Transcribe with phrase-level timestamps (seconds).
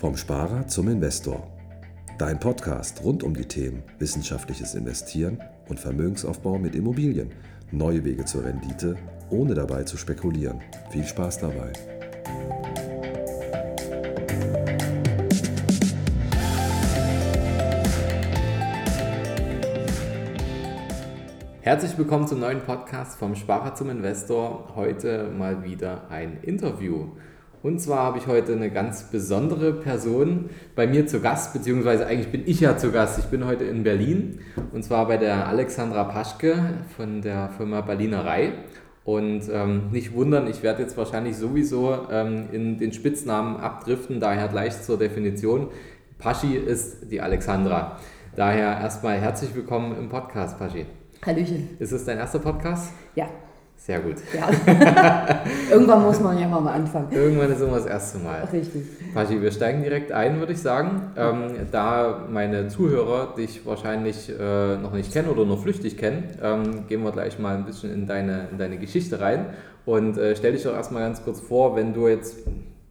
[0.00, 1.46] Vom Sparer zum Investor.
[2.16, 5.38] Dein Podcast rund um die Themen wissenschaftliches Investieren
[5.68, 7.32] und Vermögensaufbau mit Immobilien.
[7.70, 8.96] Neue Wege zur Rendite,
[9.28, 10.62] ohne dabei zu spekulieren.
[10.90, 11.74] Viel Spaß dabei.
[21.60, 24.72] Herzlich willkommen zum neuen Podcast vom Sparer zum Investor.
[24.74, 27.08] Heute mal wieder ein Interview.
[27.62, 32.32] Und zwar habe ich heute eine ganz besondere Person bei mir zu Gast, beziehungsweise eigentlich
[32.32, 33.18] bin ich ja zu Gast.
[33.18, 34.40] Ich bin heute in Berlin
[34.72, 36.56] und zwar bei der Alexandra Paschke
[36.96, 38.52] von der Firma Berlinerei.
[39.04, 44.48] Und ähm, nicht wundern, ich werde jetzt wahrscheinlich sowieso ähm, in den Spitznamen abdriften, daher
[44.48, 45.68] gleich zur Definition.
[46.18, 47.98] Paschi ist die Alexandra.
[48.36, 50.86] Daher erstmal herzlich willkommen im Podcast, Paschi.
[51.24, 51.76] Hallöchen.
[51.78, 52.92] Ist es dein erster Podcast?
[53.14, 53.28] Ja.
[53.80, 54.16] Sehr gut.
[54.34, 54.50] Ja.
[55.70, 57.08] Irgendwann muss man ja mal anfangen.
[57.10, 58.46] Irgendwann ist immer das erste Mal.
[58.52, 58.82] Richtig.
[59.14, 61.12] Pachi, wir steigen direkt ein, würde ich sagen.
[61.16, 66.86] Ähm, da meine Zuhörer dich wahrscheinlich äh, noch nicht kennen oder nur flüchtig kennen, ähm,
[66.88, 69.46] gehen wir gleich mal ein bisschen in deine, in deine Geschichte rein.
[69.86, 72.36] Und äh, stell dich doch erstmal ganz kurz vor, wenn du jetzt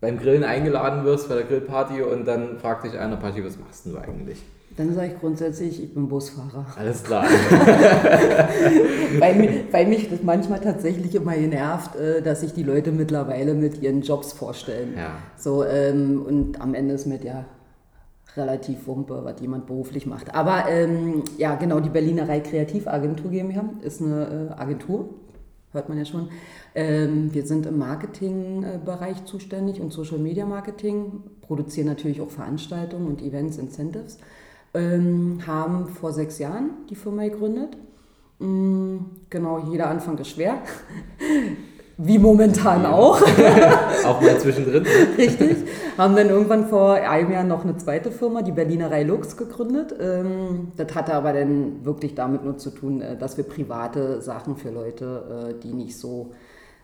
[0.02, 3.86] beim Grillen eingeladen wirst bei der Grillparty und dann fragt dich einer, Pachi, was machst
[3.86, 4.42] du eigentlich?
[4.80, 6.66] Dann sage ich grundsätzlich, ich bin Busfahrer.
[6.78, 7.26] Alles klar.
[9.20, 13.82] weil, weil, mich das manchmal tatsächlich immer genervt, äh, dass sich die Leute mittlerweile mit
[13.82, 14.94] ihren Jobs vorstellen.
[14.96, 15.18] Ja.
[15.36, 17.44] So, ähm, und am Ende ist mit ja
[18.38, 20.34] relativ Wumpe, was jemand beruflich macht.
[20.34, 25.10] Aber ähm, ja, genau, die Berlinerei Kreativagentur GmbH ist eine äh, Agentur,
[25.74, 26.30] hört man ja schon.
[26.74, 33.22] Ähm, wir sind im Marketingbereich zuständig und Social Media Marketing, produzieren natürlich auch Veranstaltungen und
[33.22, 34.20] Events, Incentives
[34.74, 37.78] ähm, haben vor sechs Jahren die Firma gegründet.
[38.40, 40.60] Mhm, genau, jeder Anfang ist schwer.
[42.02, 42.94] Wie momentan ja.
[42.94, 43.22] auch.
[44.06, 44.86] auch mal zwischendrin.
[45.18, 45.58] Richtig.
[45.98, 49.94] Haben dann irgendwann vor einem Jahr noch eine zweite Firma, die Berlinerei Lux, gegründet.
[50.00, 54.56] Ähm, das hatte aber dann wirklich damit nur zu tun, äh, dass wir private Sachen
[54.56, 56.32] für Leute, äh, die nicht so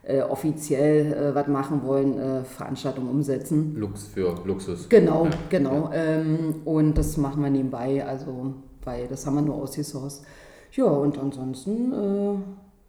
[0.05, 3.75] äh, offiziell äh, was machen wollen, äh, Veranstaltungen umsetzen.
[3.75, 4.87] Lux für Luxus.
[4.87, 5.31] Genau, ja.
[5.49, 5.89] genau.
[5.93, 10.23] Ähm, und das machen wir nebenbei, also weil das haben wir nur ausgesourced.
[10.71, 12.37] Ja, und ansonsten äh,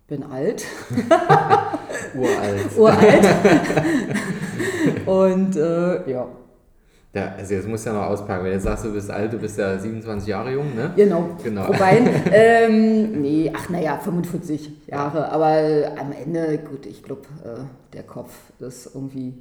[0.08, 0.64] bin alt.
[2.14, 2.76] Uralt.
[2.76, 3.26] Uralt.
[5.06, 6.28] und äh, ja,
[7.16, 8.44] ja, also jetzt musst du ja noch auspacken.
[8.44, 10.92] Wenn du sagst, du bist alt, du bist ja 27 Jahre jung, ne?
[10.96, 11.30] Genau.
[11.42, 11.66] genau.
[11.66, 11.98] Wobei,
[12.30, 15.20] ähm, nee, ach naja, 45 Jahre.
[15.20, 15.28] Ja.
[15.28, 19.32] Aber äh, am Ende, gut, ich glaube, äh, der Kopf ist irgendwie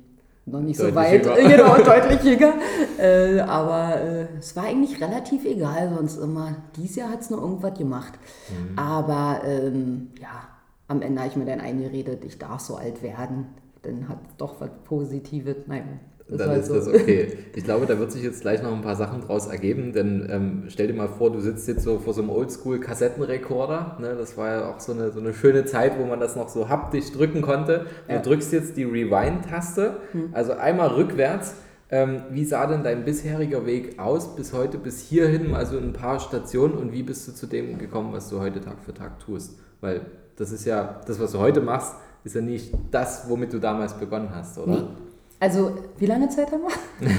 [0.46, 1.25] noch nicht deutlich so weit.
[1.25, 1.50] Jünger.
[1.58, 2.53] Genau, deutlich jünger.
[2.97, 6.56] Äh, aber äh, es war eigentlich relativ egal, sonst immer.
[6.78, 8.14] Dieses Jahr hat es noch irgendwas gemacht.
[8.50, 8.80] Mhm.
[8.80, 10.47] Aber ähm, ja,
[10.88, 13.47] am Ende habe ich mir dann eingeredet, ich darf so alt werden.
[13.81, 15.58] Dann hat es doch was Positives.
[15.68, 16.75] Nein, das dann ist so.
[16.75, 17.38] das okay.
[17.56, 20.63] Ich glaube, da wird sich jetzt gleich noch ein paar Sachen draus ergeben, denn ähm,
[20.69, 23.97] stell dir mal vor, du sitzt jetzt so vor so einem Oldschool-Kassettenrekorder.
[24.00, 24.16] Ne?
[24.18, 26.68] Das war ja auch so eine, so eine schöne Zeit, wo man das noch so
[26.68, 27.85] haptisch drücken konnte.
[28.08, 28.18] Ja.
[28.18, 30.30] Du drückst jetzt die Rewind-Taste, hm.
[30.31, 31.56] also einmal rückwärts.
[31.91, 36.19] Ähm, wie sah denn dein bisheriger Weg aus bis heute, bis hierhin, also ein paar
[36.19, 39.59] Stationen und wie bist du zu dem gekommen, was du heute Tag für Tag tust?
[39.81, 40.02] Weil
[40.35, 41.94] das ist ja, das, was du heute machst,
[42.24, 44.74] ist ja nicht das, womit du damals begonnen hast, oder?
[44.74, 44.88] Nee.
[45.45, 47.11] Also, wie lange Zeit haben wir?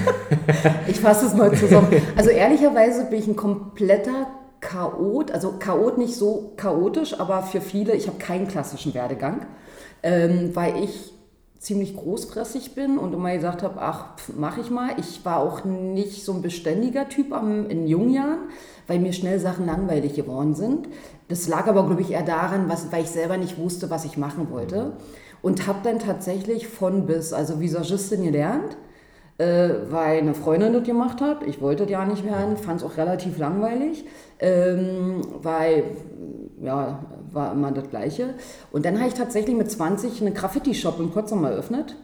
[0.89, 1.87] ich fasse es mal zusammen.
[2.17, 4.27] Also, ehrlicherweise bin ich ein kompletter
[4.59, 9.45] Chaot, also Chaot nicht so chaotisch, aber für viele, ich habe keinen klassischen Werdegang,
[10.03, 11.13] ähm, weil ich
[11.57, 14.89] ziemlich großfressig bin und immer gesagt habe, ach, mache ich mal.
[14.97, 18.39] Ich war auch nicht so ein beständiger Typ am, in jungen Jahren,
[18.87, 20.89] weil mir schnell Sachen langweilig geworden sind.
[21.29, 24.17] Das lag aber, glaube ich, eher daran, was, weil ich selber nicht wusste, was ich
[24.17, 24.83] machen wollte.
[24.83, 28.75] Mhm und habe dann tatsächlich von bis, also Visagistin gelernt,
[29.37, 31.47] äh, weil eine Freundin das gemacht hat.
[31.47, 34.03] Ich wollte das ja nicht werden, fand es auch relativ langweilig,
[34.39, 35.85] ähm, weil
[36.61, 36.99] ja,
[37.31, 38.33] war immer das Gleiche.
[38.73, 41.95] Und dann habe ich tatsächlich mit 20 einen Graffiti-Shop in Potsdam eröffnet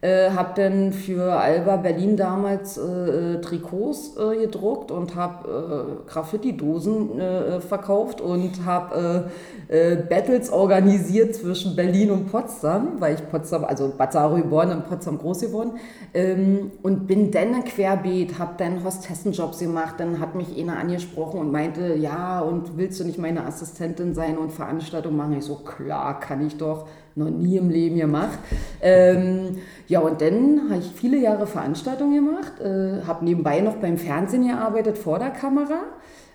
[0.00, 6.08] äh, habe dann für Alba Berlin damals äh, äh, Trikots äh, gedruckt und habe äh,
[6.08, 9.28] Graffiti-Dosen äh, verkauft und habe
[9.66, 15.18] äh, Battles organisiert zwischen Berlin und Potsdam, weil ich Potsdam, also Bad geboren und Potsdam
[15.18, 15.72] groß geworden
[16.14, 21.50] ähm, und bin dann querbeet, habe dann Hostessenjobs gemacht, dann hat mich einer angesprochen und
[21.50, 25.38] meinte, ja und willst du nicht meine Assistentin sein und Veranstaltungen machen?
[25.38, 28.38] Ich so, klar, kann ich doch noch nie im Leben gemacht.
[28.80, 33.98] Ähm, ja, und dann habe ich viele Jahre Veranstaltungen gemacht, äh, habe nebenbei noch beim
[33.98, 35.84] Fernsehen gearbeitet vor der Kamera,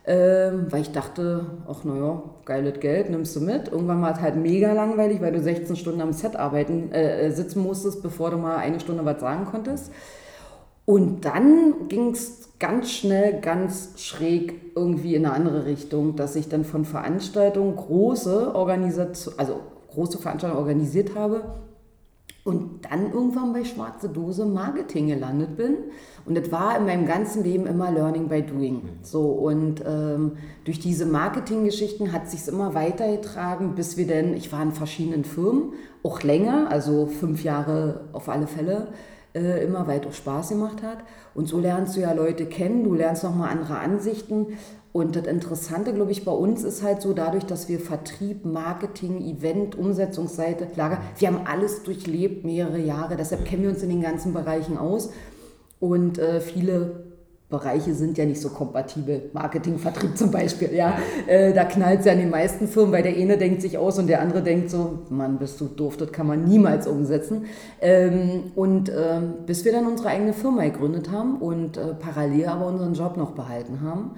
[0.04, 3.70] äh, weil ich dachte, ach naja, geiles Geld, nimmst du mit.
[3.72, 7.62] Irgendwann war es halt mega langweilig, weil du 16 Stunden am Set arbeiten, äh, sitzen
[7.64, 9.92] musstest, bevor du mal eine Stunde was sagen konntest.
[10.86, 16.50] Und dann ging es ganz schnell, ganz schräg irgendwie in eine andere Richtung, dass ich
[16.50, 19.60] dann von Veranstaltungen große Organisation, also
[19.94, 21.44] große Veranstaltungen organisiert habe
[22.44, 25.78] und dann irgendwann bei Schwarze Dose Marketing gelandet bin.
[26.26, 28.82] Und das war in meinem ganzen Leben immer Learning by Doing.
[29.02, 30.34] So, und ähm,
[30.66, 35.74] durch diese Marketinggeschichten hat sich immer weitergetragen, bis wir dann, ich war in verschiedenen Firmen,
[36.04, 38.90] auch länger, also fünf Jahre auf alle Fälle,
[39.34, 40.98] äh, immer weiter Spaß gemacht hat.
[41.34, 44.58] Und so lernst du ja Leute kennen, du lernst nochmal andere Ansichten.
[44.94, 49.22] Und das Interessante, glaube ich, bei uns ist halt so, dadurch, dass wir Vertrieb, Marketing,
[49.22, 53.16] Event, Umsetzungsseite, Lager, wir haben alles durchlebt, mehrere Jahre.
[53.16, 55.10] Deshalb kennen wir uns in den ganzen Bereichen aus.
[55.80, 57.06] Und äh, viele
[57.50, 59.32] Bereiche sind ja nicht so kompatibel.
[59.34, 60.98] Marketing, Vertrieb zum Beispiel, ja.
[61.26, 63.98] Äh, da knallt es ja in den meisten Firmen, weil der eine denkt sich aus
[63.98, 67.46] und der andere denkt so, Mann, bist du doof, das kann man niemals umsetzen.
[67.82, 72.68] Ähm, und äh, bis wir dann unsere eigene Firma gegründet haben und äh, parallel aber
[72.68, 74.12] unseren Job noch behalten haben.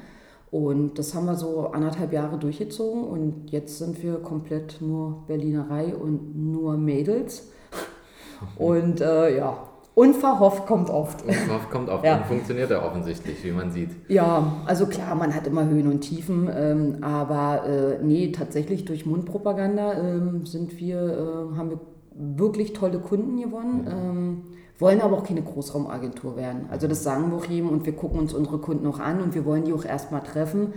[0.56, 5.94] Und das haben wir so anderthalb Jahre durchgezogen und jetzt sind wir komplett nur Berlinerei
[5.94, 7.52] und nur Mädels.
[8.58, 9.58] Und äh, ja,
[9.96, 11.26] Unverhofft kommt oft.
[11.26, 12.18] Unverhofft kommt oft ja.
[12.18, 13.90] und funktioniert ja offensichtlich, wie man sieht.
[14.08, 19.06] Ja, also klar, man hat immer Höhen und Tiefen, ähm, aber äh, nee, tatsächlich durch
[19.06, 21.80] Mundpropaganda ähm, sind wir, äh, haben wir
[22.14, 23.82] wirklich tolle Kunden gewonnen.
[23.82, 23.88] Mhm.
[23.88, 24.44] Ähm,
[24.80, 26.68] wollen aber auch keine Großraumagentur werden.
[26.70, 29.34] Also das sagen wir auch jedem und wir gucken uns unsere Kunden auch an und
[29.36, 30.74] wir wollen die auch erstmal treffen,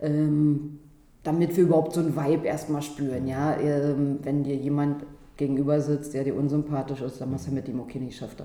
[0.00, 0.78] ähm,
[1.22, 3.26] damit wir überhaupt so einen Vibe erstmal spüren.
[3.26, 3.56] Ja?
[3.58, 5.04] Ähm, wenn dir jemand
[5.36, 8.42] gegenüber sitzt, der dir unsympathisch ist, dann machst du mit dem okay nicht schafft.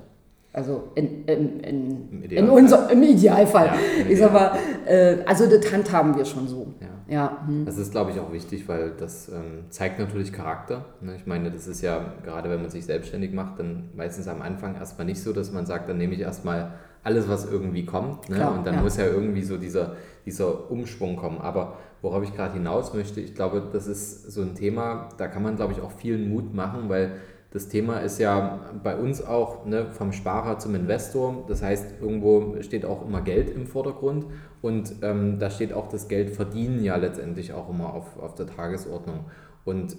[0.56, 2.38] Also in, in, in, Im, Idealfall.
[2.38, 3.66] in unser, im Idealfall.
[3.66, 6.68] Ja, im ich sag mal, äh, also das handhaben wir schon so.
[6.80, 7.14] Ja.
[7.14, 7.66] ja hm.
[7.66, 10.86] Das ist, glaube ich, auch wichtig, weil das ähm, zeigt natürlich Charakter.
[11.02, 11.18] Ne?
[11.18, 14.76] Ich meine, das ist ja, gerade wenn man sich selbstständig macht, dann meistens am Anfang
[14.76, 16.72] erstmal nicht so, dass man sagt, dann nehme ich erstmal
[17.04, 18.30] alles, was irgendwie kommt.
[18.30, 18.38] Ne?
[18.38, 18.82] Klar, und dann ja.
[18.82, 21.40] muss ja irgendwie so dieser, dieser Umschwung kommen.
[21.42, 25.44] Aber worauf ich gerade hinaus möchte, ich glaube, das ist so ein Thema, da kann
[25.44, 27.18] man, glaube ich, auch vielen Mut machen, weil
[27.56, 31.46] das Thema ist ja bei uns auch ne, vom Sparer zum Investor.
[31.48, 34.26] Das heißt, irgendwo steht auch immer Geld im Vordergrund
[34.62, 38.48] und ähm, da steht auch das Geld verdienen ja letztendlich auch immer auf, auf der
[38.48, 39.22] Tagesordnung.
[39.64, 39.96] Und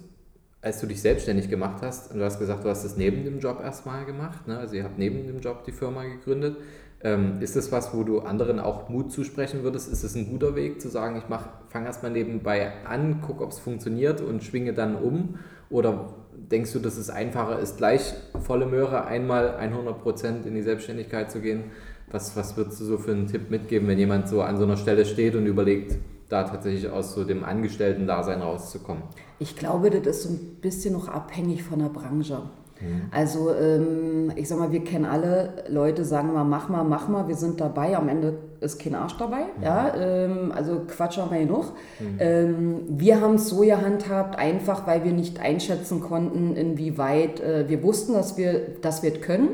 [0.61, 3.39] als du dich selbstständig gemacht hast, und du hast gesagt, du hast das neben dem
[3.39, 4.59] Job erstmal gemacht, ne?
[4.59, 6.59] also ihr habt neben dem Job die Firma gegründet.
[7.03, 9.91] Ähm, ist das was, wo du anderen auch Mut zusprechen würdest?
[9.91, 11.25] Ist es ein guter Weg zu sagen, ich
[11.71, 15.39] fange erstmal nebenbei an, gucke, ob es funktioniert und schwinge dann um?
[15.71, 21.31] Oder denkst du, dass es einfacher ist, gleich volle Möhre einmal 100% in die Selbstständigkeit
[21.31, 21.65] zu gehen?
[22.11, 24.77] Was, was würdest du so für einen Tipp mitgeben, wenn jemand so an so einer
[24.77, 25.97] Stelle steht und überlegt,
[26.29, 29.03] da tatsächlich aus so dem Angestellten-Dasein rauszukommen?
[29.39, 32.43] Ich glaube, das ist so ein bisschen noch abhängig von der Branche.
[32.81, 33.03] Mhm.
[33.11, 37.27] Also ähm, ich sag mal, wir kennen alle Leute, sagen mal, mach mal, mach mal,
[37.29, 39.45] wir sind dabei, am Ende ist kein Arsch dabei.
[39.57, 39.63] Mhm.
[39.63, 39.95] Ja?
[39.95, 41.73] Ähm, also Quatsch haben wir genug.
[42.01, 42.17] Mhm.
[42.19, 47.83] Ähm, wir haben es so gehandhabt, einfach weil wir nicht einschätzen konnten, inwieweit äh, wir
[47.83, 49.49] wussten, dass wir das wird können.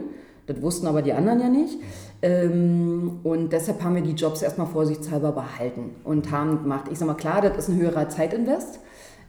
[0.47, 1.79] Das wussten aber die anderen ja nicht.
[2.23, 7.07] Ähm, und deshalb haben wir die Jobs erstmal vorsichtshalber behalten und haben gemacht, ich sag
[7.07, 8.79] mal, klar, das ist ein höherer Zeitinvest.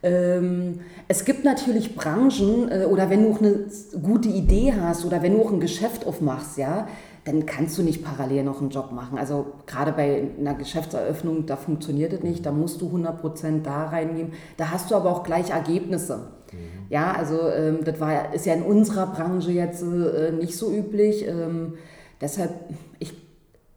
[0.04, 3.66] Ähm, es gibt natürlich Branchen äh, oder wenn du auch eine
[4.02, 6.88] gute Idee hast oder wenn du auch ein Geschäft aufmachst, ja,
[7.26, 9.18] dann kannst du nicht parallel noch einen Job machen.
[9.18, 14.34] Also gerade bei einer Geschäftseröffnung, da funktioniert das nicht, da musst du 100% da reingeben.
[14.58, 16.18] Da hast du aber auch gleich Ergebnisse.
[16.52, 16.58] Mhm.
[16.90, 21.26] Ja, also ähm, das war, ist ja in unserer Branche jetzt äh, nicht so üblich.
[21.26, 21.76] Ähm,
[22.20, 22.52] deshalb,
[23.00, 23.14] ich,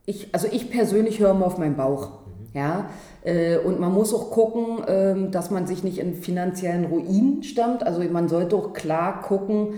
[0.07, 2.26] ich, also ich persönlich höre mal auf meinen Bauch.
[2.57, 2.89] Ja,
[3.23, 7.83] äh, und man muss auch gucken, ähm, dass man sich nicht in finanziellen Ruin stammt.
[7.83, 9.75] Also man sollte auch klar gucken,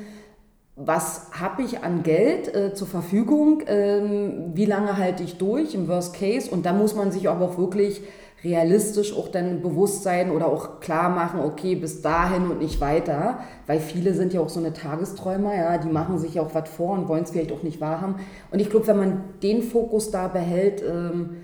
[0.76, 5.88] was habe ich an Geld äh, zur Verfügung, ähm, wie lange halte ich durch im
[5.88, 6.48] Worst Case.
[6.52, 8.00] Und da muss man sich aber auch wirklich
[8.44, 13.40] realistisch auch dann bewusst sein oder auch klar machen, okay, bis dahin und nicht weiter,
[13.66, 16.92] weil viele sind ja auch so eine Tagesträumer, ja, die machen sich auch was vor
[16.92, 18.14] und wollen es vielleicht auch nicht wahrhaben.
[18.52, 21.38] Und ich glaube, wenn man den Fokus da behält, ähm,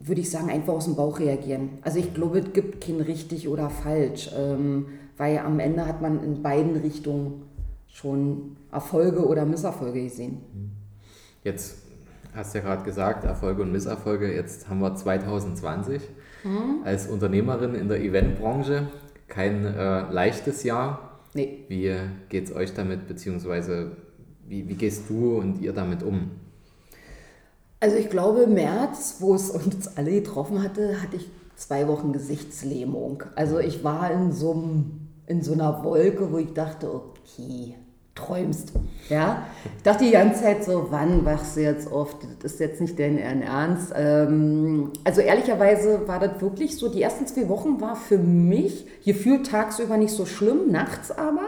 [0.00, 1.78] würde ich sagen, einfach aus dem Bauch reagieren.
[1.82, 4.86] Also ich glaube, es gibt kein richtig oder falsch, ähm,
[5.16, 7.42] weil am Ende hat man in beiden Richtungen
[7.88, 10.38] schon Erfolge oder Misserfolge gesehen.
[11.42, 11.78] Jetzt
[12.34, 14.32] hast du ja gerade gesagt, Erfolge und Misserfolge.
[14.32, 16.02] Jetzt haben wir 2020
[16.44, 16.82] mhm.
[16.84, 18.88] als Unternehmerin in der Eventbranche.
[19.26, 21.20] Kein äh, leichtes Jahr.
[21.34, 21.64] Nee.
[21.68, 21.94] Wie
[22.28, 23.96] geht es euch damit, beziehungsweise
[24.46, 26.30] wie, wie gehst du und ihr damit um?
[27.80, 32.12] Also ich glaube, im März, wo es uns alle getroffen hatte, hatte ich zwei Wochen
[32.12, 33.22] Gesichtslähmung.
[33.36, 34.64] Also ich war in so,
[35.26, 37.74] in so einer Wolke, wo ich dachte, okay,
[38.18, 38.72] träumst.
[39.08, 42.16] Ja, ich dachte die ganze Zeit so, wann wachst du jetzt auf?
[42.42, 43.92] Das ist jetzt nicht dein Ernst.
[43.94, 49.46] Ähm, also ehrlicherweise war das wirklich so, die ersten zwei Wochen war für mich gefühlt
[49.46, 51.46] tagsüber nicht so schlimm, nachts aber.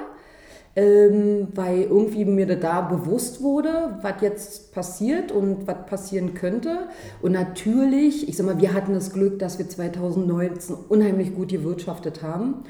[0.76, 6.86] Ähm, weil irgendwie mir da bewusst wurde, was jetzt passiert und was passieren könnte.
[7.22, 12.22] Und natürlich, ich sag mal, wir hatten das Glück, dass wir 2019 unheimlich gut gewirtschaftet
[12.22, 12.62] haben.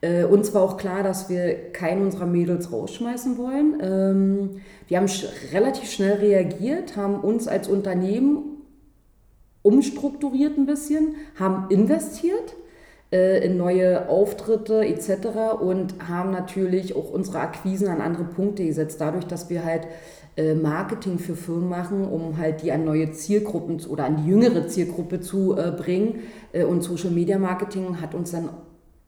[0.00, 3.78] Äh, uns war auch klar, dass wir keinen unserer Mädels rausschmeißen wollen.
[3.80, 8.58] Ähm, wir haben sch relativ schnell reagiert, haben uns als Unternehmen
[9.62, 12.54] umstrukturiert ein bisschen, haben investiert
[13.10, 15.60] äh, in neue Auftritte etc.
[15.60, 19.86] und haben natürlich auch unsere Akquisen an andere Punkte gesetzt, dadurch, dass wir halt
[20.36, 24.68] äh, Marketing für Firmen machen, um halt die an neue Zielgruppen oder an die jüngere
[24.68, 26.20] Zielgruppe zu äh, bringen.
[26.52, 28.50] Äh, und Social Media Marketing hat uns dann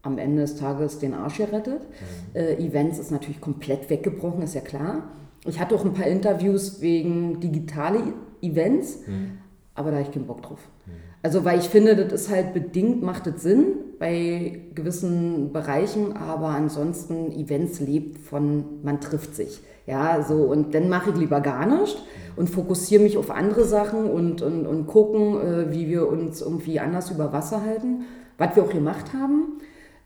[0.02, 1.82] am Ende des Tages den Arsch gerettet.
[1.82, 2.36] Mhm.
[2.36, 5.10] Äh, Events ist natürlich komplett weggebrochen, ist ja klar.
[5.46, 8.02] Ich hatte auch ein paar Interviews wegen digitale
[8.40, 9.38] Events, mhm.
[9.74, 10.60] aber da habe ich keinen Bock drauf.
[10.86, 10.92] Mhm.
[11.22, 16.48] Also, weil ich finde, das ist halt bedingt, macht es Sinn bei gewissen Bereichen, aber
[16.48, 19.60] ansonsten Events lebt von, man trifft sich.
[19.86, 22.00] Ja, so, und dann mache ich lieber gar nichts
[22.34, 26.80] und fokussiere mich auf andere Sachen und, und, und gucken, äh, wie wir uns irgendwie
[26.80, 28.06] anders über Wasser halten,
[28.38, 29.58] was wir auch gemacht haben.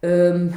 [0.02, 0.54] Ähm,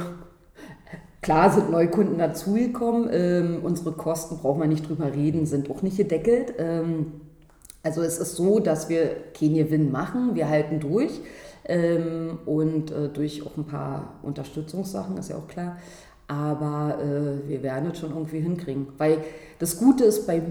[1.22, 3.08] klar sind Neukunden dazugekommen.
[3.12, 6.54] Ähm, unsere Kosten, brauchen wir nicht drüber reden, sind auch nicht gedeckelt.
[6.58, 7.12] Ähm,
[7.84, 11.20] also es ist so, dass wir keinen Gewinn machen, wir halten durch.
[11.68, 15.76] Ähm, und äh, durch auch ein paar Unterstützungssachen, ist ja auch klar.
[16.26, 18.88] Aber äh, wir werden es schon irgendwie hinkriegen.
[18.98, 19.18] Weil
[19.58, 20.42] das Gute ist bei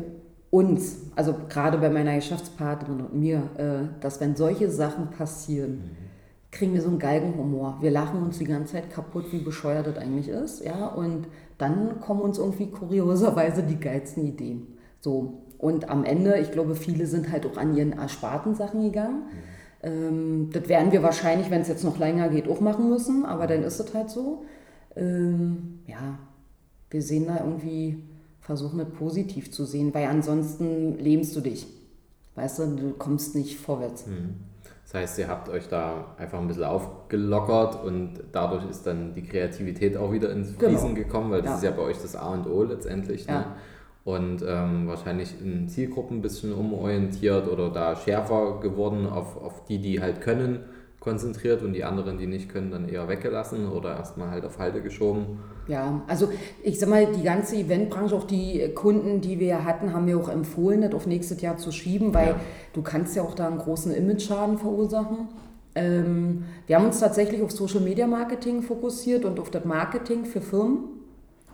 [0.50, 6.08] uns, also gerade bei meiner Geschäftspartnerin und mir, äh, dass wenn solche Sachen passieren, mhm
[6.52, 7.78] kriegen wir so einen Galgenhumor.
[7.82, 10.64] Wir lachen uns die ganze Zeit kaputt, wie bescheuert das eigentlich ist.
[10.64, 10.88] Ja?
[10.88, 14.68] Und dann kommen uns irgendwie kurioserweise die geilsten Ideen.
[15.00, 15.44] So.
[15.58, 19.24] Und am Ende, ich glaube, viele sind halt auch an ihren ersparten Sachen gegangen.
[19.26, 19.57] Mhm.
[19.84, 23.48] Ähm, das werden wir wahrscheinlich, wenn es jetzt noch länger geht, auch machen müssen, aber
[23.48, 24.46] dann ist es halt so.
[24.96, 26.17] Ähm, ja,
[26.89, 28.03] wir sehen da irgendwie,
[28.39, 31.67] versuchen es positiv zu sehen, weil ansonsten lähmst du dich.
[32.36, 34.07] Weißt du, du kommst nicht vorwärts.
[34.07, 34.36] Mhm.
[34.84, 39.24] Das heißt, ihr habt euch da einfach ein bisschen aufgelockert und dadurch ist dann die
[39.24, 40.69] Kreativität auch wieder ins genau.
[40.69, 41.07] Fließen genau.
[41.07, 41.55] gekommen, weil das ja.
[41.57, 43.27] ist ja bei euch das A und O letztendlich.
[43.27, 43.46] Ne?
[44.08, 49.80] Und ähm, wahrscheinlich in Zielgruppen ein bisschen umorientiert oder da schärfer geworden auf, auf die,
[49.80, 50.60] die halt können
[51.02, 54.82] konzentriert und die anderen, die nicht können, dann eher weggelassen oder erstmal halt auf Halte
[54.82, 55.40] geschoben?
[55.68, 56.30] Ja, also
[56.64, 60.30] ich sag mal, die ganze Eventbranche, auch die Kunden, die wir hatten, haben mir auch
[60.30, 62.36] empfohlen, das auf nächstes Jahr zu schieben, weil ja.
[62.72, 65.28] du kannst ja auch da einen großen Image-Schaden verursachen.
[65.76, 70.40] Ähm, wir haben uns tatsächlich auf Social Media Marketing fokussiert und auf das Marketing für
[70.40, 70.97] Firmen.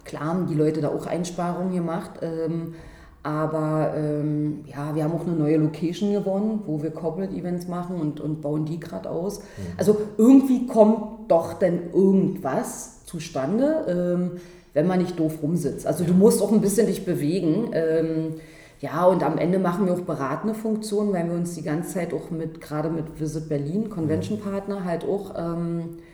[0.05, 2.11] Klar haben die Leute da auch Einsparungen gemacht.
[2.21, 2.75] Ähm,
[3.23, 7.95] aber ähm, ja, wir haben auch eine neue Location gewonnen, wo wir Corporate Events machen
[7.95, 9.39] und, und bauen die gerade aus.
[9.39, 9.43] Mhm.
[9.77, 14.31] Also irgendwie kommt doch dann irgendwas zustande, ähm,
[14.73, 15.87] wenn man nicht doof rumsitzt.
[15.87, 17.69] Also du musst auch ein bisschen dich bewegen.
[17.71, 18.33] Ähm,
[18.81, 22.13] ja, und am Ende machen wir auch beratende Funktionen, weil wir uns die ganze Zeit
[22.13, 26.12] auch mit, gerade mit Visit Berlin, Convention Partner, halt auch, ähm, äh,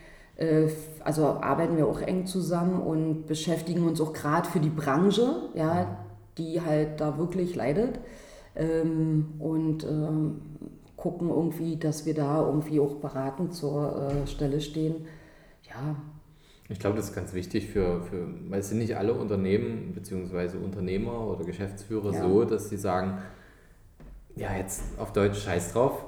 [1.03, 5.97] also arbeiten wir auch eng zusammen und beschäftigen uns auch gerade für die Branche, ja,
[6.37, 7.99] die halt da wirklich leidet.
[8.55, 10.41] Ähm, und ähm,
[10.95, 15.05] gucken irgendwie, dass wir da irgendwie auch beratend zur äh, Stelle stehen.
[15.67, 15.95] Ja.
[16.67, 20.57] Ich glaube, das ist ganz wichtig für, für, weil es sind nicht alle Unternehmen bzw.
[20.57, 22.21] Unternehmer oder Geschäftsführer ja.
[22.21, 23.19] so, dass sie sagen,
[24.35, 26.05] ja, jetzt auf Deutsch scheiß drauf,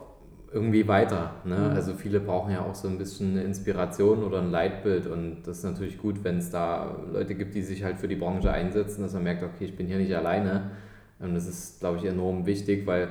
[0.53, 1.35] irgendwie weiter.
[1.45, 1.55] Ne?
[1.55, 1.75] Mhm.
[1.75, 5.59] Also viele brauchen ja auch so ein bisschen eine Inspiration oder ein Leitbild und das
[5.59, 9.01] ist natürlich gut, wenn es da Leute gibt, die sich halt für die Branche einsetzen,
[9.01, 10.71] dass man merkt, okay, ich bin hier nicht alleine.
[11.19, 13.09] Und das ist, glaube ich, enorm wichtig, weil,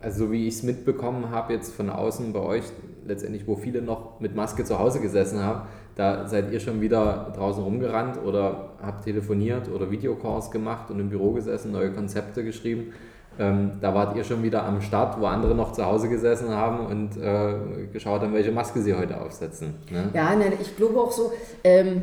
[0.00, 2.64] also so wie ich es mitbekommen habe jetzt von außen bei euch,
[3.06, 7.32] letztendlich, wo viele noch mit Maske zu Hause gesessen haben, da seid ihr schon wieder
[7.36, 12.92] draußen rumgerannt oder habt telefoniert oder Videocalls gemacht und im Büro gesessen, neue Konzepte geschrieben.
[13.38, 16.86] Ähm, da wart ihr schon wieder am Start, wo andere noch zu Hause gesessen haben
[16.86, 19.74] und äh, geschaut haben, welche Maske sie heute aufsetzen.
[19.90, 20.10] Ne?
[20.14, 21.32] Ja, ne, ich glaube auch so,
[21.64, 22.02] ähm,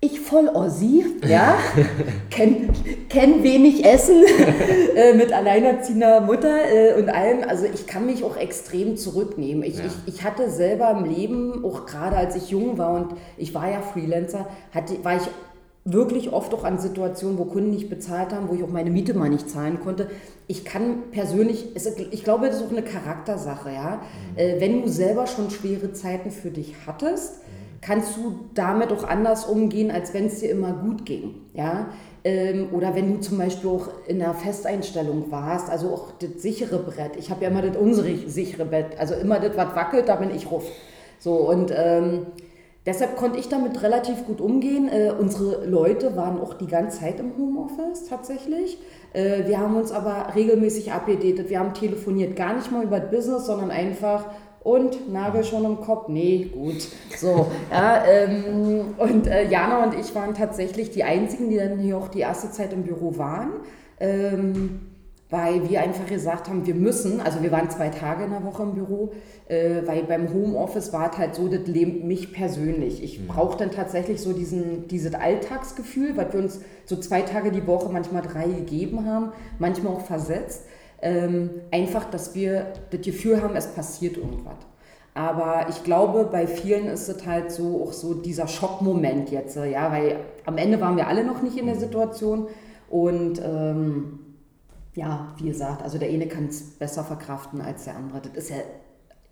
[0.00, 1.58] ich voll Ossi, ja,
[2.30, 2.70] kenn,
[3.08, 4.22] kenn wenig Essen
[4.96, 7.40] äh, mit alleinerziehender Mutter äh, und allem.
[7.48, 9.64] Also ich kann mich auch extrem zurücknehmen.
[9.64, 9.84] Ich, ja.
[9.86, 13.68] ich, ich hatte selber im Leben, auch gerade als ich jung war und ich war
[13.68, 15.28] ja Freelancer, hatte, war ich
[15.84, 19.14] wirklich oft auch an Situationen, wo Kunden nicht bezahlt haben, wo ich auch meine Miete
[19.14, 20.08] mal nicht zahlen konnte.
[20.46, 21.74] Ich kann persönlich,
[22.10, 24.00] ich glaube, das ist auch eine Charaktersache, ja.
[24.34, 24.38] Mhm.
[24.38, 27.40] Äh, wenn du selber schon schwere Zeiten für dich hattest,
[27.80, 31.34] kannst du damit auch anders umgehen, als wenn es dir immer gut ging.
[31.54, 31.88] Ja?
[32.24, 36.78] Ähm, oder wenn du zum Beispiel auch in einer Festeinstellung warst, also auch das sichere
[36.78, 37.16] Brett.
[37.18, 40.34] Ich habe ja immer das unsere sichere Bett, also immer das, was wackelt, da bin
[40.34, 40.64] ich ruf.
[41.18, 42.26] So und ähm,
[42.88, 44.88] deshalb konnte ich damit relativ gut umgehen.
[44.88, 48.78] Äh, unsere Leute waren auch die ganze Zeit im Homeoffice tatsächlich.
[49.12, 53.46] Äh, wir haben uns aber regelmäßig abgedatet, wir haben telefoniert, gar nicht mal über Business,
[53.46, 54.24] sondern einfach
[54.60, 56.08] und Nagel schon im Kopf?
[56.08, 56.88] Nee, gut.
[57.16, 61.96] So, ja, ähm, und äh, Jana und ich waren tatsächlich die einzigen, die dann hier
[61.96, 63.52] auch die erste Zeit im Büro waren.
[64.00, 64.80] Ähm,
[65.30, 68.62] weil wir einfach gesagt haben, wir müssen, also wir waren zwei Tage in der Woche
[68.62, 69.12] im Büro,
[69.48, 73.02] äh, weil beim Homeoffice war es halt so, das lebt mich persönlich.
[73.02, 73.26] Ich mhm.
[73.26, 77.90] brauche dann tatsächlich so diesen, dieses Alltagsgefühl, was wir uns so zwei Tage die Woche,
[77.92, 80.64] manchmal drei gegeben haben, manchmal auch versetzt.
[81.00, 84.56] Ähm, einfach, dass wir das Gefühl haben, es passiert irgendwas.
[85.14, 89.90] Aber ich glaube, bei vielen ist es halt so auch so dieser Schockmoment jetzt, ja,
[89.92, 90.16] weil
[90.46, 92.46] am Ende waren wir alle noch nicht in der Situation
[92.88, 94.20] und ähm,
[94.94, 98.20] ja, wie gesagt, also der eine kann es besser verkraften als der andere.
[98.20, 98.56] Das ist ja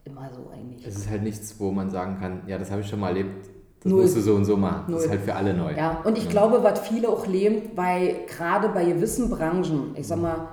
[0.04, 0.86] immer so eigentlich.
[0.86, 3.48] Es ist halt nichts, wo man sagen kann, ja, das habe ich schon mal erlebt,
[3.82, 4.02] das Null.
[4.02, 4.84] musst du so und so machen.
[4.88, 4.96] Null.
[4.96, 5.72] Das ist halt für alle neu.
[5.74, 6.30] Ja, und ich ja.
[6.30, 10.48] glaube, was viele auch lähmt, weil gerade bei gewissen Branchen, ich sag mal,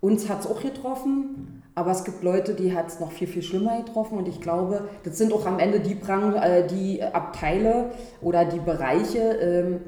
[0.00, 3.42] uns hat es auch getroffen, aber es gibt Leute, die hat es noch viel, viel
[3.42, 4.18] schlimmer getroffen.
[4.18, 8.60] Und ich glaube, das sind auch am Ende die, Branchen, äh, die Abteile oder die
[8.60, 9.80] Bereiche, ähm,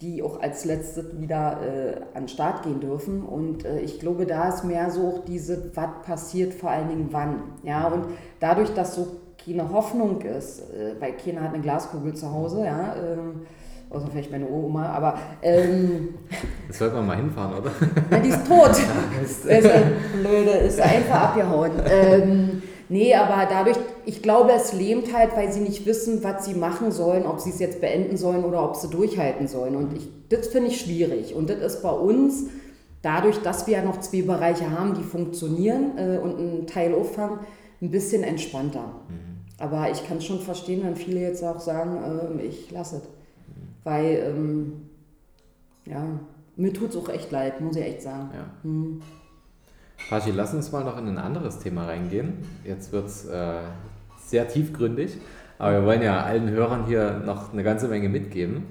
[0.00, 3.22] die auch als letztes wieder äh, an den Start gehen dürfen.
[3.22, 7.08] Und äh, ich glaube, da ist mehr so auch diese, was passiert, vor allen Dingen
[7.10, 7.42] wann.
[7.62, 8.06] Ja, und
[8.38, 9.08] dadurch, dass so
[9.44, 13.42] keine Hoffnung ist, äh, weil keiner hat eine Glaskugel zu Hause, ja, ähm,
[13.90, 15.18] außer vielleicht meine Oma, aber.
[15.42, 16.14] Ähm,
[16.68, 17.70] das sollte man mal hinfahren, oder?
[18.10, 18.70] Ja, die ist tot.
[19.22, 19.70] ist, ist
[20.14, 21.72] blöde, ist einfach abgehauen.
[21.90, 26.54] Ähm, Nee, aber dadurch, ich glaube, es lähmt halt, weil sie nicht wissen, was sie
[26.54, 29.76] machen sollen, ob sie es jetzt beenden sollen oder ob sie durchhalten sollen.
[29.76, 31.36] Und ich, das finde ich schwierig.
[31.36, 32.46] Und das ist bei uns,
[33.00, 37.38] dadurch, dass wir ja noch zwei Bereiche haben, die funktionieren äh, und einen Teil auffangen,
[37.80, 39.02] ein bisschen entspannter.
[39.08, 39.54] Mhm.
[39.58, 43.02] Aber ich kann es schon verstehen, wenn viele jetzt auch sagen, äh, ich lasse es.
[43.02, 43.68] Mhm.
[43.84, 44.72] Weil, ähm,
[45.86, 46.04] ja,
[46.56, 48.30] mir tut es auch echt leid, muss ich echt sagen.
[48.34, 48.68] Ja.
[48.68, 49.00] Mhm.
[50.08, 52.38] Pachi, lass uns mal noch in ein anderes Thema reingehen.
[52.64, 53.54] Jetzt wird es äh,
[54.16, 55.18] sehr tiefgründig,
[55.58, 58.66] aber wir wollen ja allen Hörern hier noch eine ganze Menge mitgeben.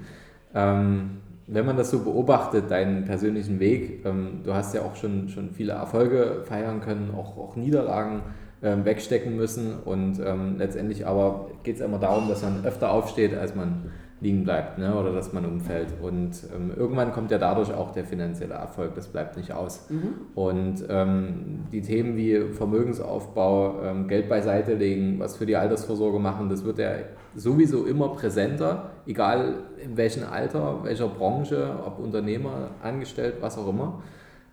[0.54, 5.28] Ähm, wenn man das so beobachtet, deinen persönlichen Weg, ähm, du hast ja auch schon,
[5.28, 8.22] schon viele Erfolge feiern können, auch, auch Niederlagen
[8.62, 13.34] ähm, wegstecken müssen und ähm, letztendlich aber geht es immer darum, dass man öfter aufsteht,
[13.34, 13.90] als man
[14.20, 14.94] liegen bleibt ne?
[14.94, 15.94] oder dass man umfällt.
[16.00, 19.88] Und ähm, irgendwann kommt ja dadurch auch der finanzielle Erfolg, das bleibt nicht aus.
[19.88, 20.14] Mhm.
[20.34, 26.50] Und ähm, die Themen wie Vermögensaufbau, ähm, Geld beiseite legen, was für die Altersvorsorge machen,
[26.50, 26.90] das wird ja
[27.34, 34.02] sowieso immer präsenter, egal in welchem Alter, welcher Branche, ob Unternehmer, Angestellt, was auch immer.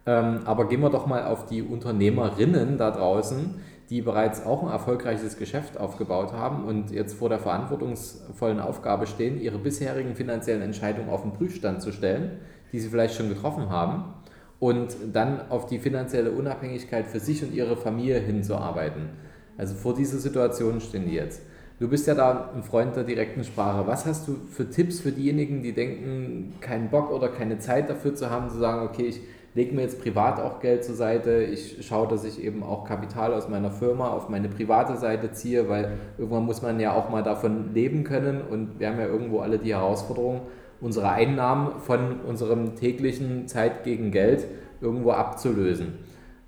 [0.05, 3.55] Ähm, aber gehen wir doch mal auf die Unternehmerinnen da draußen,
[3.89, 9.39] die bereits auch ein erfolgreiches Geschäft aufgebaut haben und jetzt vor der verantwortungsvollen Aufgabe stehen,
[9.39, 12.39] ihre bisherigen finanziellen Entscheidungen auf den Prüfstand zu stellen,
[12.73, 14.13] die sie vielleicht schon getroffen haben,
[14.59, 19.09] und dann auf die finanzielle Unabhängigkeit für sich und ihre Familie hinzuarbeiten.
[19.57, 21.41] Also vor dieser Situation stehen die jetzt.
[21.79, 23.85] Du bist ja da ein Freund der direkten Sprache.
[23.85, 28.15] Was hast du für Tipps für diejenigen, die denken, keinen Bock oder keine Zeit dafür
[28.15, 29.21] zu haben, zu sagen, okay, ich
[29.57, 31.41] lege mir jetzt privat auch Geld zur Seite.
[31.41, 35.67] Ich schaue, dass ich eben auch Kapital aus meiner Firma auf meine private Seite ziehe,
[35.67, 39.39] weil irgendwann muss man ja auch mal davon leben können und wir haben ja irgendwo
[39.39, 40.41] alle die Herausforderung,
[40.79, 44.45] unsere Einnahmen von unserem täglichen Zeit gegen Geld
[44.79, 45.93] irgendwo abzulösen.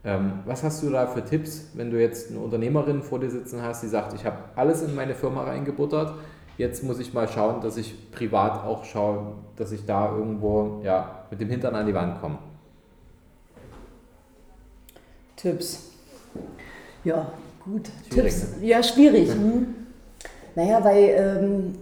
[0.04, 3.64] Ähm, was hast du da für Tipps, wenn du jetzt eine Unternehmerin vor dir sitzen
[3.64, 6.14] hast, die sagt, ich habe alles in meine Firma reingebuttert,
[6.60, 11.26] jetzt muss ich mal schauen, dass ich privat auch schaue, dass ich da irgendwo ja,
[11.32, 12.38] mit dem Hintern an die Wand komme?
[15.42, 15.92] Tipps.
[17.04, 17.32] Ja,
[17.64, 17.90] gut.
[18.12, 18.58] Schwierig, Tipps.
[18.60, 18.68] Ne?
[18.68, 19.32] Ja, schwierig.
[19.32, 19.68] Hm.
[20.56, 21.76] Naja, weil, ähm,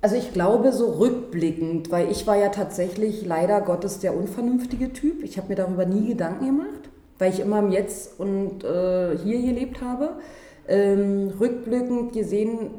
[0.00, 5.22] also ich glaube so rückblickend, weil ich war ja tatsächlich leider Gottes der unvernünftige Typ.
[5.22, 6.88] Ich habe mir darüber nie Gedanken gemacht,
[7.18, 10.14] weil ich immer im Jetzt und äh, hier gelebt habe.
[10.66, 12.70] Ähm, rückblickend gesehen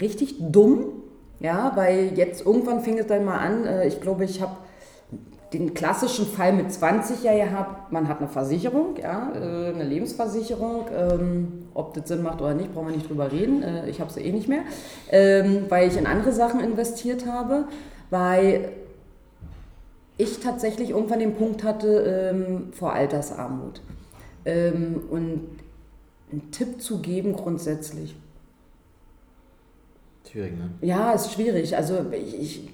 [0.00, 1.02] richtig dumm,
[1.38, 3.64] ja, weil jetzt irgendwann fing es dann mal an.
[3.64, 4.56] Äh, ich glaube, ich habe
[5.58, 10.86] den klassischen Fall mit 20 ja gehabt, man hat eine Versicherung, ja, äh, eine Lebensversicherung.
[10.94, 13.62] Ähm, ob das Sinn macht oder nicht, brauchen wir nicht drüber reden.
[13.62, 14.62] Äh, ich habe sie eh nicht mehr,
[15.10, 17.64] ähm, weil ich in andere Sachen investiert habe,
[18.10, 18.70] weil
[20.18, 23.82] ich tatsächlich irgendwann den Punkt hatte ähm, vor Altersarmut.
[24.44, 25.40] und
[26.32, 28.14] einen Tipp zu geben grundsätzlich.
[30.30, 30.70] Schwierig, ne?
[30.80, 31.76] Ja, ist schwierig.
[31.76, 32.70] Also ich, ich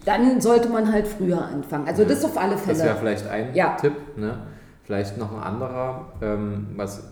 [0.05, 1.88] dann sollte man halt früher anfangen.
[1.88, 2.07] Also ja.
[2.07, 2.77] das auf alle Fälle.
[2.77, 3.75] Das wäre vielleicht ein ja.
[3.75, 4.39] Tipp, ne?
[4.83, 7.03] Vielleicht noch ein anderer, ähm, was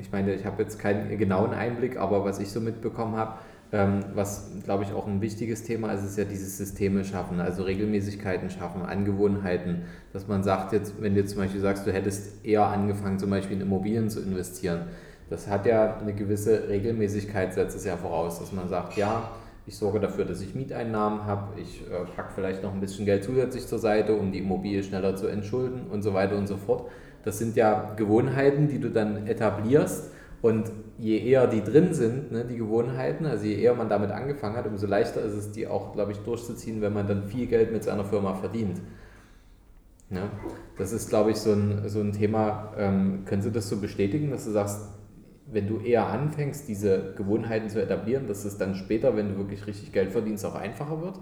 [0.00, 3.34] ich meine, ich habe jetzt keinen genauen Einblick, aber was ich so mitbekommen habe,
[3.72, 7.62] ähm, was, glaube ich, auch ein wichtiges Thema ist, ist ja dieses Systeme schaffen, also
[7.62, 12.66] Regelmäßigkeiten schaffen, Angewohnheiten, dass man sagt jetzt, wenn du zum Beispiel sagst, du hättest eher
[12.66, 14.88] angefangen, zum Beispiel in Immobilien zu investieren,
[15.28, 19.30] das hat ja eine gewisse Regelmäßigkeit, setzt es ja voraus, dass man sagt, ja,
[19.66, 23.22] ich sorge dafür, dass ich Mieteinnahmen habe, ich äh, packe vielleicht noch ein bisschen Geld
[23.22, 26.90] zusätzlich zur Seite, um die Immobilie schneller zu entschulden und so weiter und so fort.
[27.22, 30.10] Das sind ja Gewohnheiten, die du dann etablierst
[30.42, 34.56] und je eher die drin sind, ne, die Gewohnheiten, also je eher man damit angefangen
[34.56, 37.72] hat, umso leichter ist es, die auch, glaube ich, durchzuziehen, wenn man dann viel Geld
[37.72, 38.80] mit seiner Firma verdient.
[40.10, 40.28] Ja,
[40.76, 42.72] das ist, glaube ich, so ein, so ein Thema.
[42.76, 44.80] Ähm, können Sie das so bestätigen, dass du sagst,
[45.50, 49.66] wenn du eher anfängst, diese Gewohnheiten zu etablieren, dass es dann später, wenn du wirklich
[49.66, 51.20] richtig Geld verdienst, auch einfacher wird?